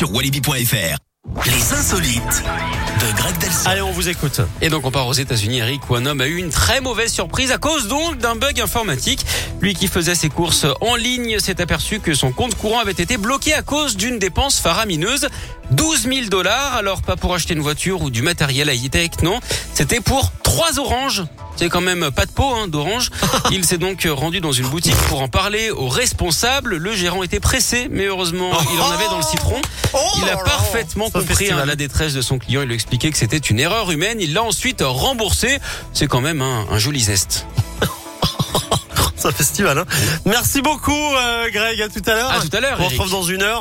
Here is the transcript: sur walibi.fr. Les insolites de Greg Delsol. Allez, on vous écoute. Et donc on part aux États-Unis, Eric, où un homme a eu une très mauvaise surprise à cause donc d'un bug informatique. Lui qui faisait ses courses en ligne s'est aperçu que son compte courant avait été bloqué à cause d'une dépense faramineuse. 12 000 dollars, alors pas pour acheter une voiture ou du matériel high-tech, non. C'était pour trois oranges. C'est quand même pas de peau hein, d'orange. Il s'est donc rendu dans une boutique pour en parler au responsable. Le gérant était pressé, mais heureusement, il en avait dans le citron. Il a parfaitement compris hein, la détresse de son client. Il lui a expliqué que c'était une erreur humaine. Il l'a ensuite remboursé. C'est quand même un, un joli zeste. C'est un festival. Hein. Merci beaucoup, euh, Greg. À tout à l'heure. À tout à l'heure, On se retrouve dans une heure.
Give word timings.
sur 0.00 0.14
walibi.fr. 0.14 0.96
Les 1.44 1.72
insolites 1.74 2.42
de 3.00 3.16
Greg 3.18 3.36
Delsol. 3.36 3.70
Allez, 3.70 3.82
on 3.82 3.92
vous 3.92 4.08
écoute. 4.08 4.40
Et 4.62 4.70
donc 4.70 4.86
on 4.86 4.90
part 4.90 5.06
aux 5.06 5.12
États-Unis, 5.12 5.58
Eric, 5.58 5.90
où 5.90 5.94
un 5.94 6.06
homme 6.06 6.22
a 6.22 6.26
eu 6.26 6.36
une 6.36 6.48
très 6.48 6.80
mauvaise 6.80 7.12
surprise 7.12 7.50
à 7.50 7.58
cause 7.58 7.86
donc 7.86 8.16
d'un 8.16 8.34
bug 8.34 8.62
informatique. 8.62 9.26
Lui 9.60 9.74
qui 9.74 9.88
faisait 9.88 10.14
ses 10.14 10.30
courses 10.30 10.64
en 10.80 10.94
ligne 10.94 11.38
s'est 11.38 11.60
aperçu 11.60 12.00
que 12.00 12.14
son 12.14 12.32
compte 12.32 12.54
courant 12.54 12.78
avait 12.78 12.92
été 12.92 13.18
bloqué 13.18 13.52
à 13.52 13.60
cause 13.60 13.94
d'une 13.94 14.18
dépense 14.18 14.58
faramineuse. 14.58 15.28
12 15.72 16.04
000 16.04 16.28
dollars, 16.30 16.76
alors 16.76 17.02
pas 17.02 17.16
pour 17.16 17.34
acheter 17.34 17.52
une 17.52 17.60
voiture 17.60 18.00
ou 18.00 18.08
du 18.08 18.22
matériel 18.22 18.70
high-tech, 18.70 19.10
non. 19.22 19.38
C'était 19.74 20.00
pour 20.00 20.32
trois 20.42 20.78
oranges. 20.78 21.24
C'est 21.60 21.68
quand 21.68 21.82
même 21.82 22.10
pas 22.10 22.24
de 22.24 22.30
peau 22.30 22.54
hein, 22.54 22.68
d'orange. 22.68 23.10
Il 23.50 23.66
s'est 23.66 23.76
donc 23.76 24.08
rendu 24.10 24.40
dans 24.40 24.50
une 24.50 24.66
boutique 24.68 24.96
pour 25.10 25.20
en 25.20 25.28
parler 25.28 25.70
au 25.70 25.88
responsable. 25.88 26.78
Le 26.78 26.94
gérant 26.94 27.22
était 27.22 27.38
pressé, 27.38 27.88
mais 27.90 28.06
heureusement, 28.06 28.50
il 28.72 28.80
en 28.80 28.90
avait 28.90 29.04
dans 29.04 29.18
le 29.18 29.22
citron. 29.22 29.60
Il 30.22 30.28
a 30.30 30.38
parfaitement 30.38 31.10
compris 31.10 31.50
hein, 31.50 31.66
la 31.66 31.76
détresse 31.76 32.14
de 32.14 32.22
son 32.22 32.38
client. 32.38 32.62
Il 32.62 32.68
lui 32.68 32.72
a 32.72 32.74
expliqué 32.76 33.10
que 33.10 33.18
c'était 33.18 33.36
une 33.36 33.60
erreur 33.60 33.90
humaine. 33.90 34.16
Il 34.22 34.32
l'a 34.32 34.42
ensuite 34.42 34.82
remboursé. 34.82 35.58
C'est 35.92 36.06
quand 36.06 36.22
même 36.22 36.40
un, 36.40 36.64
un 36.70 36.78
joli 36.78 37.00
zeste. 37.00 37.44
C'est 39.16 39.26
un 39.28 39.32
festival. 39.32 39.76
Hein. 39.76 39.84
Merci 40.24 40.62
beaucoup, 40.62 40.92
euh, 40.92 41.50
Greg. 41.52 41.82
À 41.82 41.90
tout 41.90 42.02
à 42.06 42.14
l'heure. 42.14 42.30
À 42.30 42.40
tout 42.40 42.56
à 42.56 42.60
l'heure, 42.60 42.78
On 42.80 42.88
se 42.88 42.94
retrouve 42.94 43.10
dans 43.10 43.22
une 43.22 43.42
heure. 43.42 43.58